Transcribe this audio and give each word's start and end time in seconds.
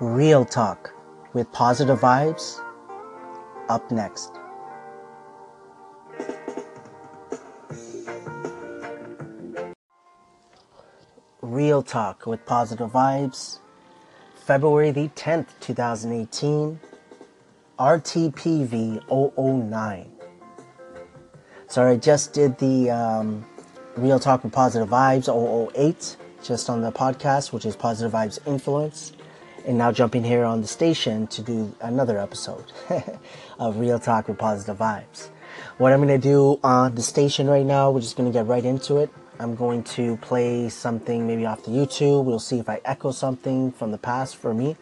Real 0.00 0.44
Talk 0.44 0.94
with 1.32 1.50
positive 1.50 1.98
vibes 1.98 2.60
up 3.68 3.90
next. 3.90 4.30
Real 11.42 11.82
Talk 11.82 12.26
with 12.26 12.46
positive 12.46 12.92
vibes, 12.92 13.58
February 14.36 14.92
the 14.92 15.08
10th, 15.16 15.48
2018, 15.58 16.78
RTPV 17.80 19.68
009. 19.68 20.12
So 21.66 21.88
I 21.88 21.96
just 21.96 22.32
did 22.32 22.56
the 22.58 22.90
um, 22.90 23.44
Real 23.96 24.20
Talk 24.20 24.44
with 24.44 24.52
Positive 24.52 24.88
Vibes 24.88 25.28
008 25.74 26.16
just 26.44 26.70
on 26.70 26.82
the 26.82 26.92
podcast, 26.92 27.52
which 27.52 27.66
is 27.66 27.74
Positive 27.74 28.12
Vibes 28.12 28.38
Influence. 28.46 29.12
And 29.68 29.76
now 29.76 29.92
jumping 29.92 30.24
here 30.24 30.44
on 30.44 30.62
the 30.62 30.66
station 30.66 31.26
to 31.26 31.42
do 31.42 31.74
another 31.82 32.18
episode 32.18 32.72
of 33.58 33.76
Real 33.76 33.98
Talk 33.98 34.26
with 34.26 34.38
Positive 34.38 34.78
Vibes. 34.78 35.28
What 35.76 35.92
I'm 35.92 35.98
going 35.98 36.08
to 36.08 36.16
do 36.16 36.58
on 36.64 36.94
the 36.94 37.02
station 37.02 37.48
right 37.50 37.66
now, 37.66 37.90
we're 37.90 38.00
just 38.00 38.16
going 38.16 38.32
to 38.32 38.32
get 38.32 38.46
right 38.46 38.64
into 38.64 38.96
it. 38.96 39.10
I'm 39.38 39.54
going 39.54 39.82
to 39.84 40.16
play 40.22 40.70
something 40.70 41.26
maybe 41.26 41.44
off 41.44 41.64
the 41.64 41.70
YouTube. 41.70 42.24
We'll 42.24 42.38
see 42.38 42.58
if 42.58 42.70
I 42.70 42.80
echo 42.86 43.10
something 43.10 43.70
from 43.72 43.90
the 43.92 43.98
past 43.98 44.36
for 44.36 44.54
me, 44.54 44.74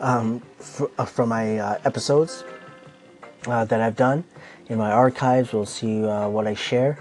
um, 0.00 0.40
for, 0.58 0.90
uh, 0.98 1.06
from 1.06 1.30
my 1.30 1.56
uh, 1.56 1.78
episodes 1.86 2.44
uh, 3.46 3.64
that 3.64 3.80
I've 3.80 3.96
done 3.96 4.24
in 4.68 4.76
my 4.76 4.92
archives. 4.92 5.54
We'll 5.54 5.64
see 5.64 6.04
uh, 6.04 6.28
what 6.28 6.46
I 6.46 6.52
share. 6.52 6.98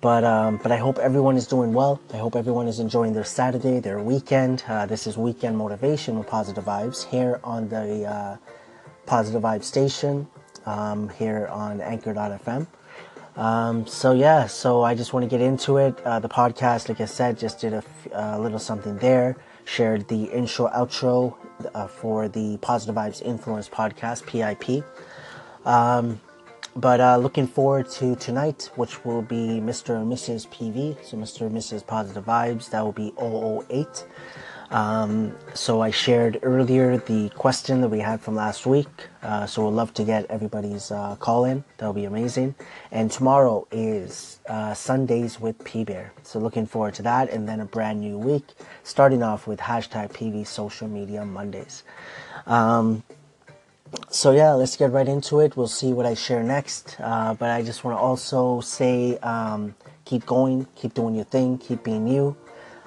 But 0.00 0.24
um, 0.24 0.58
but 0.62 0.72
I 0.72 0.78
hope 0.78 0.98
everyone 0.98 1.36
is 1.36 1.46
doing 1.46 1.74
well. 1.74 2.00
I 2.14 2.16
hope 2.16 2.34
everyone 2.34 2.66
is 2.68 2.80
enjoying 2.80 3.12
their 3.12 3.24
Saturday, 3.24 3.80
their 3.80 4.00
weekend. 4.00 4.64
Uh, 4.66 4.86
this 4.86 5.06
is 5.06 5.18
weekend 5.18 5.58
motivation 5.58 6.18
with 6.18 6.26
positive 6.26 6.64
vibes 6.64 7.04
here 7.04 7.38
on 7.44 7.68
the 7.68 8.06
uh, 8.06 8.36
Positive 9.04 9.42
Vibe 9.42 9.62
station 9.62 10.26
um, 10.64 11.10
here 11.10 11.48
on 11.48 11.82
Anchor.fm. 11.82 12.66
Um, 13.36 13.86
so 13.86 14.12
yeah, 14.12 14.46
so 14.46 14.82
I 14.82 14.94
just 14.94 15.12
want 15.12 15.24
to 15.24 15.28
get 15.28 15.40
into 15.40 15.76
it. 15.76 15.98
Uh, 16.00 16.18
the 16.18 16.28
podcast, 16.28 16.88
like 16.88 17.00
I 17.00 17.04
said, 17.04 17.38
just 17.38 17.60
did 17.60 17.74
a, 17.74 17.82
a 18.12 18.40
little 18.40 18.58
something 18.58 18.96
there. 18.98 19.36
Shared 19.64 20.08
the 20.08 20.24
intro, 20.24 20.68
outro 20.68 21.36
uh, 21.74 21.86
for 21.86 22.26
the 22.28 22.56
Positive 22.58 22.94
Vibes 22.94 23.20
Influence 23.22 23.68
podcast, 23.68 24.26
PIP. 24.26 24.84
Um, 25.66 26.20
but 26.76 27.00
uh, 27.00 27.16
looking 27.16 27.46
forward 27.46 27.88
to 27.90 28.16
tonight, 28.16 28.70
which 28.76 29.04
will 29.04 29.22
be 29.22 29.60
Mr. 29.60 29.96
and 29.96 30.12
Mrs. 30.12 30.46
PV. 30.48 31.04
So 31.04 31.16
Mr. 31.16 31.42
and 31.42 31.56
Mrs. 31.56 31.86
Positive 31.86 32.24
Vibes, 32.24 32.70
that 32.70 32.84
will 32.84 32.92
be 32.92 33.12
008. 33.18 34.06
Um, 34.70 35.36
so 35.52 35.80
I 35.80 35.90
shared 35.90 36.38
earlier 36.42 36.96
the 36.96 37.30
question 37.30 37.80
that 37.80 37.88
we 37.88 37.98
had 37.98 38.20
from 38.20 38.36
last 38.36 38.66
week. 38.66 38.86
Uh, 39.20 39.44
so 39.44 39.64
we'd 39.66 39.74
love 39.74 39.92
to 39.94 40.04
get 40.04 40.26
everybody's 40.26 40.92
uh, 40.92 41.16
call 41.16 41.44
in. 41.44 41.64
That'll 41.78 41.92
be 41.92 42.04
amazing. 42.04 42.54
And 42.92 43.10
tomorrow 43.10 43.66
is 43.72 44.38
uh, 44.48 44.74
Sundays 44.74 45.40
with 45.40 45.62
P 45.64 45.82
Bear. 45.82 46.12
So 46.22 46.38
looking 46.38 46.66
forward 46.66 46.94
to 46.94 47.02
that. 47.02 47.30
And 47.30 47.48
then 47.48 47.58
a 47.60 47.64
brand 47.64 48.00
new 48.00 48.16
week, 48.16 48.46
starting 48.84 49.24
off 49.24 49.48
with 49.48 49.58
hashtag 49.58 50.12
PV 50.12 50.46
Social 50.46 50.86
Media 50.86 51.24
Mondays. 51.24 51.82
Um, 52.46 53.02
so 54.10 54.32
yeah, 54.32 54.52
let's 54.52 54.76
get 54.76 54.92
right 54.92 55.08
into 55.08 55.40
it. 55.40 55.56
We'll 55.56 55.68
see 55.68 55.92
what 55.92 56.06
I 56.06 56.14
share 56.14 56.42
next. 56.42 56.96
Uh, 57.00 57.34
but 57.34 57.50
I 57.50 57.62
just 57.62 57.84
want 57.84 57.96
to 57.96 58.00
also 58.00 58.60
say, 58.60 59.18
um, 59.18 59.74
keep 60.04 60.26
going, 60.26 60.66
keep 60.76 60.94
doing 60.94 61.14
your 61.14 61.24
thing, 61.24 61.58
keep 61.58 61.84
being 61.84 62.06
you. 62.06 62.36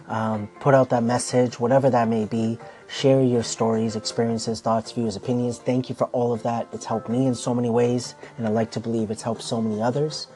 Um, 0.08 0.50
put 0.59 0.74
out 0.74 0.90
that 0.90 1.04
message, 1.04 1.59
whatever 1.59 1.90
that 1.90 2.08
may 2.08 2.25
be. 2.25 2.58
Share 2.88 3.22
your 3.22 3.44
stories, 3.44 3.96
experiences, 3.96 4.62
thoughts, 4.62 4.91
views, 4.91 5.16
opinions. 5.16 5.58
Thank 5.58 5.90
you 5.90 5.96
for 5.96 6.06
all 6.08 6.34
of 6.34 6.44
that. 6.44 6.68
It's 6.74 6.86
helped 6.86 7.09
me 7.09 7.25
in 7.25 7.35
so 7.35 7.53
many 7.53 7.70
ways, 7.70 8.16
and 8.38 8.46
I 8.46 8.50
like 8.50 8.72
to 8.72 8.80
believe 8.80 9.09
it's 9.09 9.22
helped 9.22 9.41
so 9.41 9.62
many 9.62 9.81
others. 9.81 10.28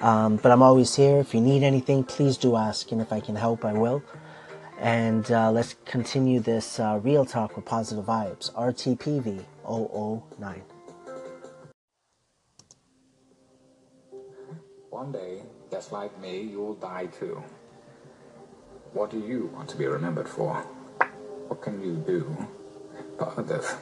Um, 0.00 0.36
but 0.36 0.52
I'm 0.52 0.62
always 0.62 0.94
here. 0.94 1.18
If 1.18 1.34
you 1.34 1.40
need 1.40 1.64
anything, 1.64 2.04
please 2.04 2.36
do 2.36 2.56
ask, 2.56 2.92
and 2.92 3.00
if 3.00 3.12
I 3.12 3.20
can 3.20 3.34
help, 3.34 3.64
I 3.64 3.72
will. 3.72 4.02
And 4.78 5.30
uh, 5.32 5.50
let's 5.50 5.74
continue 5.84 6.38
this 6.38 6.78
uh, 6.78 7.00
real 7.02 7.26
talk 7.26 7.56
with 7.56 7.64
positive 7.64 8.04
vibes. 8.04 8.52
RTPV 8.54 9.44
009. 9.68 10.62
One 14.90 15.12
day, 15.12 15.42
just 15.70 15.92
like 15.92 16.18
me, 16.20 16.40
you'll 16.40 16.74
die 16.74 17.06
too. 17.06 17.42
What 18.94 19.10
do 19.10 19.18
you 19.18 19.50
want 19.54 19.68
to 19.68 19.76
be 19.76 19.86
remembered 19.86 20.28
for? 20.28 20.54
What 21.48 21.60
can 21.60 21.82
you 21.82 21.96
do 21.96 22.48
for 23.18 23.38
others 23.38 23.74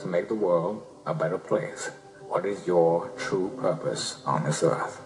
to 0.00 0.06
make 0.08 0.28
the 0.28 0.34
world 0.34 0.84
a 1.06 1.14
better 1.14 1.38
place? 1.38 1.90
What 2.26 2.44
is 2.44 2.66
your 2.66 3.10
true 3.16 3.56
purpose 3.60 4.20
on 4.26 4.44
this 4.44 4.62
earth? 4.64 5.00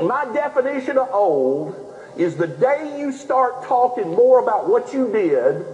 My 0.00 0.24
definition 0.32 0.96
of 0.96 1.08
old 1.12 1.74
is 2.16 2.36
the 2.36 2.46
day 2.46 2.98
you 2.98 3.10
start 3.10 3.64
talking 3.64 4.08
more 4.08 4.40
about 4.40 4.68
what 4.68 4.94
you 4.94 5.12
did 5.12 5.66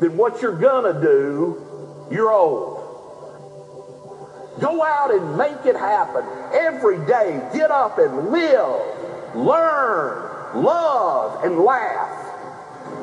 than 0.00 0.16
what 0.16 0.42
you're 0.42 0.58
gonna 0.58 1.00
do, 1.00 1.67
you're 2.10 2.32
old. 2.32 2.78
Go 4.60 4.82
out 4.82 5.14
and 5.14 5.36
make 5.36 5.66
it 5.66 5.76
happen. 5.76 6.24
Every 6.52 6.98
day, 7.06 7.40
get 7.52 7.70
up 7.70 7.98
and 7.98 8.30
live, 8.30 9.36
learn, 9.36 10.62
love, 10.62 11.44
and 11.44 11.58
laugh. 11.60 12.24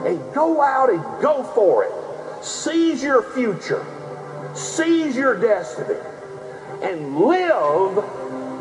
And 0.06 0.20
go 0.34 0.62
out 0.62 0.90
and 0.90 1.02
go 1.22 1.44
for 1.44 1.86
it. 1.86 2.44
Seize 2.44 3.02
your 3.02 3.24
future. 3.34 3.86
Seize 4.54 5.16
your 5.16 5.40
destiny. 5.40 6.00
And 6.82 7.18
live 7.20 7.96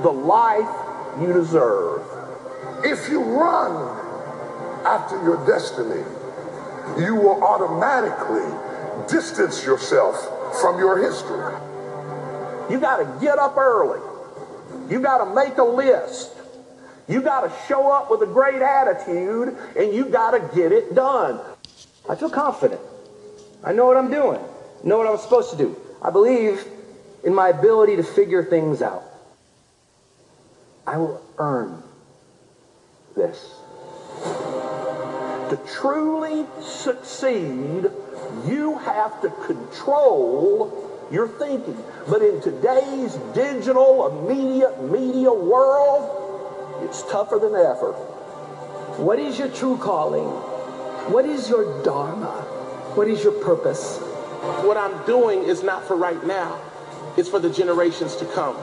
the 0.02 0.12
life 0.12 1.20
you 1.20 1.32
deserve. 1.32 2.02
If 2.84 3.08
you 3.08 3.22
run 3.22 3.72
after 4.86 5.20
your 5.22 5.44
destiny, 5.46 6.04
you 6.98 7.16
will 7.16 7.42
automatically 7.42 8.46
distance 9.08 9.64
yourself 9.64 10.30
from 10.60 10.78
your 10.78 10.98
history. 10.98 11.54
You 12.70 12.80
got 12.80 12.96
to 12.98 13.20
get 13.20 13.38
up 13.38 13.56
early. 13.56 14.00
You 14.88 15.00
got 15.00 15.24
to 15.24 15.34
make 15.34 15.58
a 15.58 15.64
list. 15.64 16.32
You 17.08 17.20
got 17.20 17.42
to 17.42 17.52
show 17.68 17.90
up 17.90 18.10
with 18.10 18.22
a 18.22 18.26
great 18.26 18.62
attitude 18.62 19.56
and 19.76 19.92
you 19.92 20.06
got 20.06 20.30
to 20.32 20.56
get 20.56 20.72
it 20.72 20.94
done. 20.94 21.40
I 22.08 22.14
feel 22.14 22.30
confident. 22.30 22.80
I 23.62 23.72
know 23.72 23.86
what 23.86 23.96
I'm 23.96 24.10
doing. 24.10 24.40
I 24.40 24.86
know 24.86 24.98
what 24.98 25.06
I'm 25.06 25.18
supposed 25.18 25.50
to 25.50 25.56
do. 25.56 25.76
I 26.02 26.10
believe 26.10 26.64
in 27.24 27.34
my 27.34 27.48
ability 27.48 27.96
to 27.96 28.02
figure 28.02 28.44
things 28.44 28.82
out. 28.82 29.02
I 30.86 30.98
will 30.98 31.22
earn 31.38 31.82
this. 33.16 33.54
To 35.50 35.60
truly 35.74 36.46
succeed, 36.60 37.90
you 38.46 38.78
have 38.78 39.20
to 39.22 39.30
control 39.46 41.08
your 41.10 41.28
thinking. 41.28 41.76
But 42.08 42.22
in 42.22 42.40
today's 42.40 43.14
digital, 43.34 44.08
immediate 44.08 44.82
media 44.90 45.32
world, 45.32 46.84
it's 46.84 47.02
tougher 47.10 47.38
than 47.38 47.54
ever. 47.54 47.92
What 49.02 49.18
is 49.18 49.38
your 49.38 49.48
true 49.48 49.76
calling? 49.76 50.28
What 51.12 51.24
is 51.24 51.48
your 51.48 51.82
dharma? 51.82 52.32
What 52.94 53.08
is 53.08 53.22
your 53.22 53.32
purpose? 53.44 53.98
What 54.62 54.76
I'm 54.76 55.04
doing 55.06 55.44
is 55.44 55.62
not 55.62 55.86
for 55.86 55.96
right 55.96 56.24
now. 56.26 56.60
It's 57.16 57.28
for 57.28 57.38
the 57.38 57.50
generations 57.50 58.16
to 58.16 58.26
come. 58.26 58.56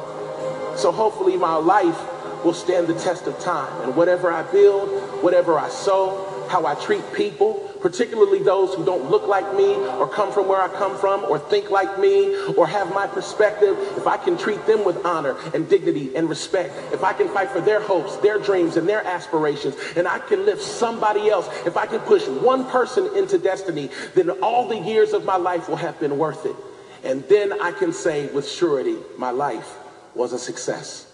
So 0.78 0.92
hopefully 0.92 1.38
my 1.38 1.56
life 1.56 2.00
will 2.44 2.54
stand 2.54 2.88
the 2.88 2.94
test 2.96 3.28
of 3.28 3.40
time. 3.40 3.82
And 3.82 3.96
whatever 3.96 4.32
I 4.32 4.44
build, 4.52 4.90
whatever 5.24 5.60
I 5.60 5.70
sow, 5.70 6.48
how 6.50 6.66
I 6.66 6.76
treat 6.76 7.02
people, 7.14 7.71
particularly 7.82 8.40
those 8.40 8.74
who 8.76 8.86
don't 8.86 9.10
look 9.10 9.28
like 9.28 9.56
me 9.56 9.76
or 9.76 10.08
come 10.08 10.32
from 10.32 10.48
where 10.48 10.62
I 10.62 10.68
come 10.68 10.98
from 10.98 11.24
or 11.24 11.40
think 11.40 11.70
like 11.70 12.00
me 12.00 12.36
or 12.54 12.68
have 12.68 12.94
my 12.94 13.08
perspective, 13.08 13.78
if 13.98 14.08
I 14.08 14.18
can 14.18 14.38
treat 14.38 14.66
them 14.66 14.86
with 14.86 15.06
honor 15.06 15.36
and 15.54 15.68
dignity 15.68 16.16
and 16.16 16.30
respect, 16.30 16.74
if 16.94 17.04
I 17.04 17.14
can 17.14 17.28
fight 17.30 17.50
for 17.50 17.62
their 17.62 17.82
hopes, 17.82 18.18
their 18.18 18.40
dreams, 18.40 18.78
and 18.78 18.88
their 18.88 19.06
aspirations, 19.06 19.76
and 19.96 20.08
I 20.08 20.20
can 20.20 20.46
lift 20.46 20.62
somebody 20.62 21.30
else, 21.30 21.48
if 21.66 21.78
I 21.78 21.86
can 21.86 22.00
push 22.02 22.28
one 22.28 22.66
person 22.70 23.16
into 23.16 23.38
destiny, 23.38 23.90
then 24.16 24.30
all 24.42 24.68
the 24.68 24.78
years 24.78 25.14
of 25.14 25.26
my 25.26 25.38
life 25.38 25.68
will 25.68 25.78
have 25.78 26.00
been 26.00 26.18
worth 26.18 26.46
it. 26.46 26.56
And 27.04 27.24
then 27.30 27.60
I 27.62 27.72
can 27.72 27.94
say 27.94 28.28
with 28.28 28.48
surety, 28.48 28.98
my 29.18 29.32
life 29.32 29.78
was 30.14 30.34
a 30.34 30.40
success. 30.40 31.11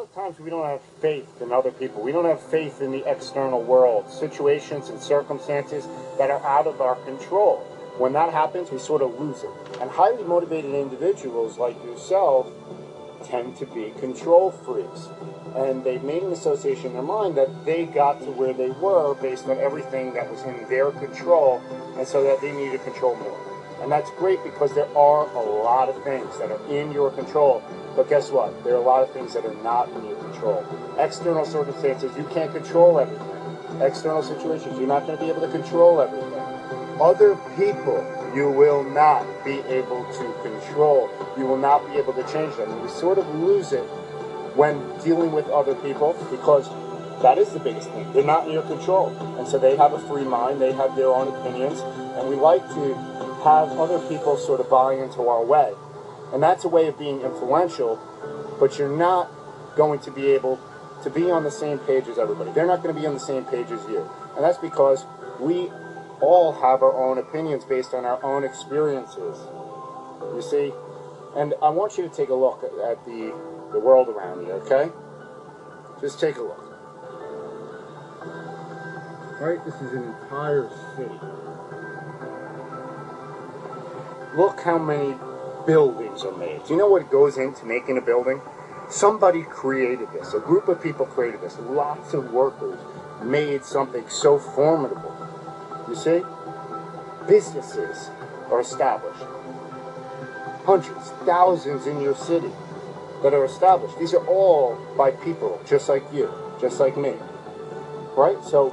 Lot 0.00 0.08
of 0.08 0.14
times 0.14 0.40
we 0.40 0.48
don't 0.48 0.64
have 0.64 0.80
faith 1.02 1.42
in 1.42 1.52
other 1.52 1.70
people. 1.70 2.00
We 2.00 2.10
don't 2.10 2.24
have 2.24 2.40
faith 2.40 2.80
in 2.80 2.90
the 2.90 3.04
external 3.04 3.60
world, 3.62 4.10
situations 4.10 4.88
and 4.88 4.98
circumstances 4.98 5.86
that 6.16 6.30
are 6.30 6.42
out 6.42 6.66
of 6.66 6.80
our 6.80 6.94
control. 7.04 7.58
When 7.98 8.14
that 8.14 8.32
happens, 8.32 8.70
we 8.70 8.78
sort 8.78 9.02
of 9.02 9.20
lose 9.20 9.42
it. 9.42 9.50
And 9.78 9.90
highly 9.90 10.24
motivated 10.24 10.74
individuals 10.74 11.58
like 11.58 11.76
yourself 11.84 12.50
tend 13.24 13.58
to 13.58 13.66
be 13.66 13.92
control 14.00 14.52
freaks. 14.52 15.08
And 15.54 15.84
they 15.84 15.98
made 15.98 16.22
an 16.22 16.32
association 16.32 16.86
in 16.86 16.92
their 16.94 17.02
mind 17.02 17.36
that 17.36 17.66
they 17.66 17.84
got 17.84 18.20
to 18.20 18.30
where 18.30 18.54
they 18.54 18.70
were 18.70 19.14
based 19.16 19.48
on 19.48 19.58
everything 19.58 20.14
that 20.14 20.30
was 20.30 20.40
in 20.44 20.66
their 20.70 20.92
control, 20.92 21.60
and 21.98 22.08
so 22.08 22.24
that 22.24 22.40
they 22.40 22.52
needed 22.52 22.78
to 22.78 22.84
control 22.84 23.16
more. 23.16 23.59
And 23.80 23.90
that's 23.90 24.10
great 24.12 24.42
because 24.44 24.74
there 24.74 24.88
are 24.96 25.26
a 25.28 25.40
lot 25.40 25.88
of 25.88 26.02
things 26.04 26.38
that 26.38 26.50
are 26.50 26.66
in 26.66 26.92
your 26.92 27.10
control. 27.10 27.62
But 27.96 28.08
guess 28.08 28.30
what? 28.30 28.62
There 28.62 28.74
are 28.74 28.82
a 28.82 28.86
lot 28.86 29.02
of 29.02 29.10
things 29.12 29.34
that 29.34 29.44
are 29.44 29.54
not 29.62 29.88
in 29.90 30.04
your 30.04 30.16
control. 30.16 30.64
External 30.98 31.44
circumstances, 31.44 32.16
you 32.16 32.24
can't 32.24 32.52
control 32.52 33.00
everything. 33.00 33.26
External 33.80 34.22
situations, 34.22 34.78
you're 34.78 34.86
not 34.88 35.06
going 35.06 35.18
to 35.18 35.24
be 35.24 35.30
able 35.30 35.40
to 35.40 35.50
control 35.50 36.00
everything. 36.00 36.32
Other 37.00 37.36
people, 37.56 38.04
you 38.34 38.50
will 38.50 38.84
not 38.84 39.24
be 39.44 39.60
able 39.60 40.04
to 40.12 40.34
control. 40.42 41.08
You 41.38 41.46
will 41.46 41.56
not 41.56 41.86
be 41.88 41.94
able 41.94 42.12
to 42.12 42.22
change 42.24 42.56
them. 42.56 42.70
You 42.82 42.88
sort 42.88 43.18
of 43.18 43.26
lose 43.34 43.72
it 43.72 43.84
when 44.54 44.78
dealing 44.98 45.32
with 45.32 45.48
other 45.48 45.74
people 45.76 46.14
because 46.30 46.68
that 47.22 47.38
is 47.38 47.50
the 47.50 47.60
biggest 47.60 47.90
thing. 47.90 48.12
They're 48.12 48.24
not 48.24 48.46
in 48.46 48.52
your 48.52 48.62
control. 48.62 49.08
And 49.38 49.48
so 49.48 49.58
they 49.58 49.76
have 49.76 49.92
a 49.94 49.98
free 50.00 50.24
mind, 50.24 50.60
they 50.60 50.72
have 50.72 50.96
their 50.96 51.08
own 51.08 51.28
opinions, 51.28 51.80
and 51.80 52.28
we 52.28 52.36
like 52.36 52.66
to 52.68 53.29
have 53.42 53.70
other 53.78 53.98
people 54.08 54.36
sort 54.36 54.60
of 54.60 54.70
buy 54.70 54.94
into 54.94 55.28
our 55.28 55.44
way. 55.44 55.72
And 56.32 56.42
that's 56.42 56.64
a 56.64 56.68
way 56.68 56.86
of 56.86 56.98
being 56.98 57.20
influential, 57.22 57.98
but 58.58 58.78
you're 58.78 58.96
not 58.96 59.30
going 59.76 60.00
to 60.00 60.10
be 60.10 60.28
able 60.28 60.58
to 61.02 61.10
be 61.10 61.30
on 61.30 61.44
the 61.44 61.50
same 61.50 61.78
page 61.78 62.06
as 62.08 62.18
everybody. 62.18 62.52
They're 62.52 62.66
not 62.66 62.82
going 62.82 62.94
to 62.94 63.00
be 63.00 63.06
on 63.06 63.14
the 63.14 63.20
same 63.20 63.44
page 63.44 63.70
as 63.70 63.82
you. 63.88 64.08
And 64.36 64.44
that's 64.44 64.58
because 64.58 65.04
we 65.40 65.70
all 66.20 66.52
have 66.52 66.82
our 66.82 66.94
own 66.94 67.18
opinions 67.18 67.64
based 67.64 67.94
on 67.94 68.04
our 68.04 68.22
own 68.22 68.44
experiences. 68.44 69.38
You 70.34 70.42
see? 70.42 70.72
And 71.34 71.54
I 71.62 71.70
want 71.70 71.96
you 71.96 72.08
to 72.08 72.14
take 72.14 72.28
a 72.28 72.34
look 72.34 72.62
at 72.62 73.04
the, 73.04 73.34
the 73.72 73.80
world 73.80 74.08
around 74.08 74.46
you, 74.46 74.52
okay? 74.52 74.90
Just 76.00 76.20
take 76.20 76.36
a 76.36 76.42
look. 76.42 76.66
Right? 79.40 79.64
This 79.64 79.74
is 79.76 79.92
an 79.92 80.02
entire 80.04 80.68
city. 80.96 81.18
Look 84.34 84.60
how 84.60 84.78
many 84.78 85.16
buildings 85.66 86.24
are 86.24 86.36
made. 86.36 86.64
Do 86.64 86.72
you 86.72 86.78
know 86.78 86.88
what 86.88 87.10
goes 87.10 87.36
into 87.36 87.66
making 87.66 87.98
a 87.98 88.00
building? 88.00 88.40
Somebody 88.88 89.42
created 89.42 90.08
this. 90.12 90.34
A 90.34 90.40
group 90.40 90.68
of 90.68 90.82
people 90.82 91.06
created 91.06 91.40
this. 91.40 91.58
Lots 91.58 92.14
of 92.14 92.32
workers 92.32 92.78
made 93.22 93.64
something 93.64 94.08
so 94.08 94.38
formidable. 94.38 95.14
You 95.88 95.94
see? 95.96 96.22
Businesses 97.28 98.10
are 98.50 98.60
established. 98.60 99.22
Hundreds, 100.64 101.10
thousands 101.24 101.86
in 101.86 102.00
your 102.00 102.14
city 102.14 102.50
that 103.22 103.34
are 103.34 103.44
established. 103.44 103.98
These 103.98 104.14
are 104.14 104.26
all 104.26 104.78
by 104.96 105.10
people 105.10 105.60
just 105.66 105.88
like 105.88 106.04
you, 106.12 106.32
just 106.60 106.80
like 106.80 106.96
me. 106.96 107.14
Right? 108.16 108.42
So, 108.44 108.70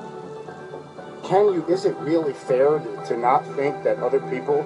can 1.24 1.54
you, 1.54 1.66
is 1.68 1.86
it 1.86 1.96
really 1.98 2.34
fair 2.34 2.80
to, 2.80 3.06
to 3.08 3.18
not 3.18 3.46
think 3.56 3.84
that 3.84 3.98
other 4.00 4.20
people 4.30 4.66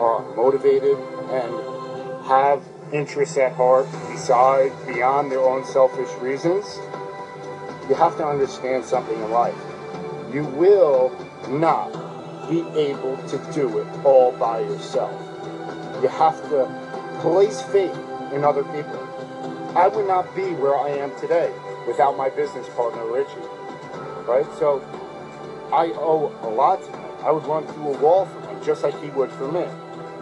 are 0.00 0.34
motivated 0.34 0.96
and 1.30 2.26
have 2.26 2.62
interests 2.92 3.36
at 3.36 3.52
heart 3.52 3.86
beside, 4.10 4.72
beyond 4.86 5.30
their 5.30 5.40
own 5.40 5.64
selfish 5.64 6.10
reasons? 6.20 6.78
You 7.88 7.94
have 7.96 8.16
to 8.18 8.26
understand 8.26 8.84
something 8.84 9.16
in 9.16 9.30
life. 9.30 9.58
You 10.32 10.44
will 10.44 11.10
not 11.48 11.90
be 12.48 12.60
able 12.78 13.16
to 13.28 13.52
do 13.52 13.78
it 13.78 13.86
all 14.04 14.32
by 14.32 14.60
yourself. 14.60 15.12
You 16.02 16.08
have 16.08 16.40
to 16.50 17.18
place 17.20 17.62
faith 17.62 17.96
in 18.32 18.44
other 18.44 18.64
people. 18.64 18.98
I 19.76 19.88
would 19.88 20.06
not 20.06 20.34
be 20.34 20.52
where 20.54 20.76
I 20.76 20.90
am 20.90 21.18
today 21.18 21.52
without 21.86 22.16
my 22.16 22.28
business 22.28 22.68
partner, 22.70 23.06
Richie. 23.06 23.30
Right? 24.26 24.46
So 24.58 24.80
I 25.72 25.92
owe 25.96 26.30
a 26.42 26.50
lot. 26.50 26.82
I 27.24 27.30
would 27.30 27.46
run 27.46 27.66
through 27.66 27.94
a 27.94 27.98
wall 27.98 28.26
for 28.26 28.41
just 28.64 28.82
like 28.82 29.00
he 29.02 29.10
would 29.10 29.30
for 29.32 29.50
me. 29.50 29.66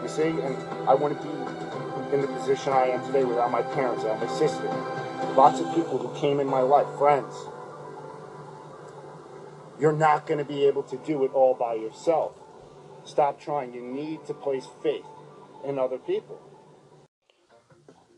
You 0.02 0.08
see? 0.08 0.28
And 0.28 0.56
I 0.88 0.94
wouldn't 0.94 1.22
be 1.22 2.14
in 2.14 2.22
the 2.22 2.28
position 2.28 2.72
I 2.72 2.86
am 2.86 3.04
today 3.06 3.24
without 3.24 3.50
my 3.50 3.62
parents 3.62 4.04
and 4.04 4.20
my 4.20 4.26
sister. 4.26 4.66
Lots 5.36 5.60
of 5.60 5.74
people 5.74 5.98
who 5.98 6.18
came 6.20 6.40
in 6.40 6.46
my 6.46 6.60
life, 6.60 6.86
friends. 6.98 7.34
You're 9.78 9.92
not 9.92 10.26
going 10.26 10.38
to 10.38 10.44
be 10.44 10.64
able 10.64 10.82
to 10.84 10.96
do 10.98 11.24
it 11.24 11.32
all 11.32 11.54
by 11.54 11.74
yourself. 11.74 12.32
Stop 13.04 13.40
trying. 13.40 13.72
You 13.72 13.80
need 13.82 14.24
to 14.26 14.34
place 14.34 14.66
faith 14.82 15.04
in 15.64 15.78
other 15.78 15.98
people. 15.98 16.40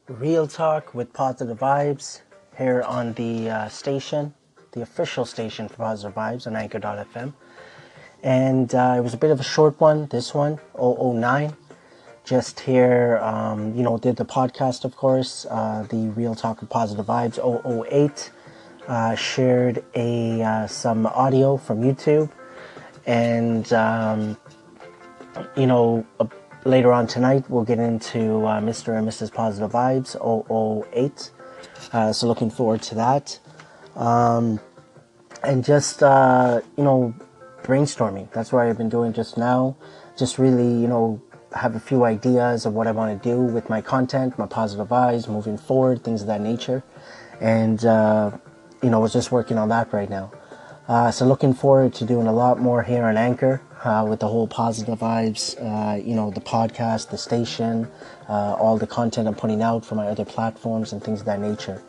Real 0.08 0.46
talk 0.46 0.94
with 0.94 1.12
positive 1.12 1.58
vibes 1.58 2.22
here 2.58 2.82
on 2.82 3.12
the 3.14 3.48
uh, 3.48 3.68
station, 3.68 4.34
the 4.72 4.82
official 4.82 5.24
station 5.24 5.68
for 5.68 5.76
positive 5.76 6.14
vibes 6.14 6.46
on 6.46 6.56
anchor.fm. 6.56 7.32
And 8.22 8.74
uh, 8.74 8.94
it 8.96 9.00
was 9.00 9.14
a 9.14 9.16
bit 9.16 9.30
of 9.30 9.40
a 9.40 9.44
short 9.44 9.80
one, 9.80 10.06
this 10.06 10.32
one, 10.32 10.60
009. 10.78 11.56
Just 12.24 12.60
here, 12.60 13.18
um, 13.20 13.74
you 13.74 13.82
know, 13.82 13.98
did 13.98 14.16
the 14.16 14.24
podcast, 14.24 14.84
of 14.84 14.96
course, 14.96 15.44
uh, 15.50 15.84
the 15.90 16.08
Real 16.10 16.36
Talk 16.36 16.60
with 16.60 16.70
Positive 16.70 17.04
Vibes 17.04 17.38
008 17.90 18.30
uh, 18.88 19.14
shared 19.14 19.84
a 19.94 20.42
uh, 20.42 20.66
some 20.66 21.06
audio 21.06 21.56
from 21.56 21.82
YouTube, 21.82 22.30
and 23.06 23.72
um, 23.72 24.36
you 25.56 25.66
know 25.66 26.04
uh, 26.20 26.26
later 26.64 26.92
on 26.92 27.06
tonight 27.06 27.48
we'll 27.48 27.64
get 27.64 27.78
into 27.78 28.44
uh, 28.46 28.60
Mr. 28.60 28.98
and 28.98 29.06
Mrs. 29.06 29.32
Positive 29.32 29.70
Vibes 29.70 30.16
008. 30.94 31.30
Uh, 31.92 32.12
so 32.12 32.26
looking 32.26 32.50
forward 32.50 32.82
to 32.82 32.94
that, 32.94 33.38
um, 33.96 34.60
and 35.42 35.64
just 35.64 36.00
you 36.00 36.84
know 36.84 37.14
brainstorming. 37.62 38.30
That's 38.32 38.52
what 38.52 38.66
I've 38.66 38.78
been 38.78 38.88
doing 38.88 39.12
just 39.12 39.36
now. 39.36 39.76
Just 40.18 40.38
really 40.38 40.68
you 40.68 40.88
know 40.88 41.22
have 41.54 41.74
a 41.74 41.80
few 41.80 42.04
ideas 42.04 42.64
of 42.64 42.72
what 42.74 42.86
I 42.86 42.92
want 42.92 43.22
to 43.22 43.28
do 43.28 43.40
with 43.40 43.68
my 43.68 43.80
content, 43.80 44.38
my 44.38 44.46
positive 44.46 44.88
vibes 44.88 45.28
moving 45.28 45.58
forward, 45.58 46.02
things 46.02 46.22
of 46.22 46.26
that 46.28 46.40
nature, 46.40 46.82
and 47.40 47.82
you 48.82 48.90
know, 48.90 48.98
I 48.98 49.00
was 49.00 49.12
just 49.12 49.30
working 49.30 49.58
on 49.58 49.68
that 49.68 49.92
right 49.92 50.10
now. 50.10 50.32
Uh, 50.88 51.10
so 51.10 51.24
looking 51.24 51.54
forward 51.54 51.94
to 51.94 52.04
doing 52.04 52.26
a 52.26 52.32
lot 52.32 52.58
more 52.58 52.82
here 52.82 53.04
on 53.04 53.16
Anchor 53.16 53.62
uh, 53.84 54.04
with 54.08 54.20
the 54.20 54.26
whole 54.26 54.48
positive 54.48 54.98
vibes, 54.98 55.56
uh, 55.62 55.94
you 55.94 56.14
know, 56.14 56.30
the 56.30 56.40
podcast, 56.40 57.10
the 57.10 57.18
station, 57.18 57.88
uh, 58.28 58.54
all 58.54 58.76
the 58.76 58.86
content 58.86 59.28
I'm 59.28 59.34
putting 59.34 59.62
out 59.62 59.84
for 59.84 59.94
my 59.94 60.08
other 60.08 60.24
platforms 60.24 60.92
and 60.92 61.02
things 61.02 61.20
of 61.20 61.26
that 61.26 61.40
nature. 61.40 61.82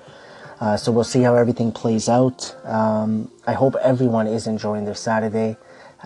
Uh, 0.63 0.77
so 0.77 0.93
we'll 0.93 1.03
see 1.03 1.22
how 1.22 1.36
everything 1.36 1.74
plays 1.74 2.08
out. 2.08 2.55
Um, 2.63 3.29
I 3.46 3.51
hope 3.51 3.75
everyone 3.84 4.27
is 4.27 4.48
enjoying 4.48 4.86
their 4.86 4.96
Saturday 4.96 5.58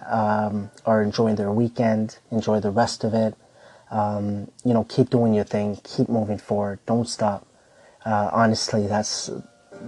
um, 0.07 0.71
or 0.83 1.03
enjoying 1.03 1.35
their 1.35 1.51
weekend. 1.51 2.17
Enjoy 2.31 2.59
the 2.59 2.71
rest 2.71 3.03
of 3.03 3.13
it. 3.13 3.35
Um, 3.91 4.49
you 4.65 4.73
know, 4.73 4.83
keep 4.83 5.11
doing 5.11 5.35
your 5.35 5.43
thing. 5.43 5.77
Keep 5.83 6.09
moving 6.09 6.39
forward. 6.39 6.79
Don't 6.87 7.07
stop. 7.07 7.45
Uh, 8.03 8.31
honestly, 8.33 8.87
that's 8.87 9.29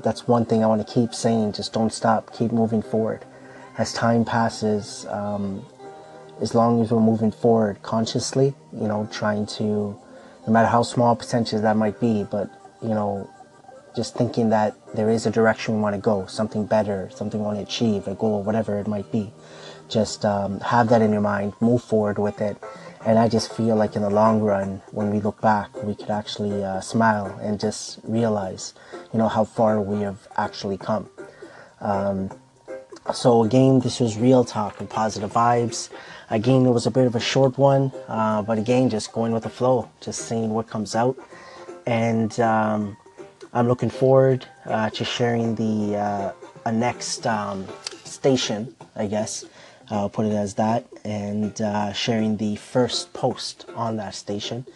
that's 0.04 0.28
one 0.28 0.46
thing 0.46 0.64
I 0.64 0.68
want 0.68 0.88
to 0.88 0.94
keep 0.94 1.16
saying. 1.16 1.54
Just 1.54 1.74
don't 1.74 1.92
stop. 1.92 2.32
Keep 2.38 2.52
moving 2.52 2.84
forward. 2.84 3.26
As 3.80 3.92
time 3.92 4.24
passes, 4.24 5.08
um, 5.10 5.66
as 6.42 6.54
long 6.54 6.80
as 6.84 6.92
we're 6.92 7.00
moving 7.00 7.32
forward 7.32 7.82
consciously, 7.82 8.54
you 8.72 8.88
know, 8.88 9.10
trying 9.12 9.48
to, 9.58 9.98
no 10.46 10.54
matter 10.54 10.68
how 10.68 10.84
small 10.84 11.16
percentage 11.16 11.60
that 11.60 11.76
might 11.76 12.00
be, 12.00 12.24
but, 12.24 12.52
you 12.84 12.90
know, 12.90 13.28
just 13.96 14.16
thinking 14.16 14.50
that 14.50 14.76
there 14.96 15.10
is 15.10 15.26
a 15.26 15.32
direction 15.32 15.76
we 15.76 15.82
want 15.82 15.96
to 15.96 16.02
go, 16.02 16.26
something 16.26 16.66
better, 16.66 17.10
something 17.14 17.40
we 17.40 17.46
want 17.46 17.58
to 17.58 17.64
achieve, 17.64 18.08
a 18.08 18.16
goal, 18.16 18.44
whatever 18.44 18.78
it 18.80 18.88
might 18.88 19.12
be. 19.12 19.32
Just 19.90 20.24
um, 20.26 20.60
have 20.60 20.90
that 20.90 21.02
in 21.02 21.12
your 21.12 21.22
mind, 21.22 21.54
move 21.60 21.84
forward 21.84 22.20
with 22.20 22.42
it. 22.42 22.58
And 23.06 23.18
I 23.18 23.30
just 23.30 23.54
feel 23.54 23.76
like 23.76 23.96
in 23.96 24.02
the 24.02 24.10
long 24.10 24.42
run, 24.42 24.82
when 24.92 25.10
we 25.10 25.20
look 25.20 25.42
back, 25.42 25.84
we 25.84 25.96
could 25.96 26.10
actually 26.10 26.64
uh, 26.64 26.82
smile 26.82 27.40
and 27.42 27.60
just 27.60 28.00
realize, 28.04 28.74
you 29.14 29.20
know, 29.20 29.30
how 29.30 29.46
far 29.46 29.82
we 29.82 30.02
have 30.02 30.28
actually 30.38 30.78
come. 30.78 31.10
Um, 31.82 32.30
so 33.14 33.44
again, 33.44 33.80
this 33.80 34.00
was 34.00 34.18
real 34.18 34.44
talk 34.44 34.80
and 34.80 34.90
positive 34.90 35.32
vibes. 35.32 35.90
Again, 36.30 36.66
it 36.66 36.72
was 36.72 36.86
a 36.86 36.92
bit 36.92 37.08
of 37.08 37.16
a 37.16 37.20
short 37.20 37.58
one, 37.58 37.92
uh, 38.08 38.42
but 38.44 38.58
again, 38.60 38.90
just 38.90 39.12
going 39.14 39.32
with 39.32 39.44
the 39.44 39.50
flow, 39.50 39.90
just 40.02 40.28
seeing 40.28 40.52
what 40.52 40.68
comes 40.68 40.94
out. 40.94 41.18
And 41.88 42.38
um, 42.40 42.98
I'm 43.52 43.68
looking 43.68 43.90
forward 43.90 44.46
uh, 44.66 44.92
to 44.92 45.04
sharing 45.04 45.56
the 45.56 45.98
uh, 45.98 46.32
a 46.66 46.72
next 46.72 47.26
um, 47.26 47.66
station, 48.04 48.76
I 48.96 49.08
guess. 49.08 49.46
I'll 49.90 50.10
put 50.10 50.28
it 50.28 50.34
as 50.34 50.54
that, 50.56 50.86
and 51.04 51.60
uh, 51.60 51.92
sharing 51.94 52.38
the 52.38 52.58
first 52.58 53.12
post 53.14 53.66
on 53.76 53.98
that 53.98 54.14
station. 54.14 54.68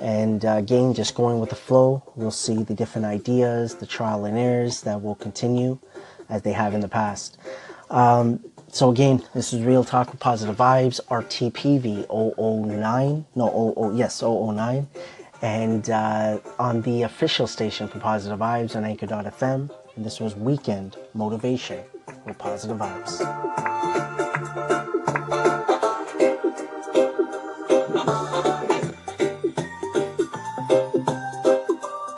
And 0.00 0.44
uh, 0.44 0.56
again, 0.56 0.92
just 0.92 1.14
going 1.14 1.38
with 1.38 1.50
the 1.50 1.56
flow, 1.56 2.02
we'll 2.16 2.32
see 2.32 2.64
the 2.64 2.74
different 2.74 3.06
ideas, 3.06 3.76
the 3.76 3.86
trial 3.86 4.24
and 4.24 4.36
errors 4.36 4.80
that 4.82 5.00
will 5.00 5.14
continue 5.14 5.78
as 6.28 6.42
they 6.42 6.52
have 6.52 6.74
in 6.74 6.80
the 6.80 6.88
past. 6.88 7.38
Um, 7.90 8.40
so 8.68 8.90
again, 8.90 9.22
this 9.34 9.52
is 9.52 9.62
Real 9.62 9.84
Talk 9.84 10.10
with 10.10 10.18
Positive 10.18 10.56
Vibes, 10.56 11.00
RTPV 11.06 12.08
009, 12.08 13.24
no, 13.36 13.74
00, 13.76 13.92
yes, 13.94 14.20
009. 14.20 14.88
And 15.42 15.90
uh, 15.90 16.38
on 16.58 16.82
the 16.82 17.02
official 17.02 17.46
station 17.46 17.88
for 17.88 17.98
Positive 17.98 18.38
Vibes 18.38 18.76
on 18.76 18.84
Anchor.fm. 18.84 19.70
And 19.96 20.04
this 20.04 20.20
was 20.20 20.34
Weekend 20.36 20.96
Motivation 21.14 21.82
with 22.24 22.38
Positive 22.38 22.76
Vibes. 22.76 23.75